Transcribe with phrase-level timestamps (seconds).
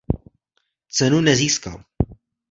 [0.95, 1.77] Cenu nezískal.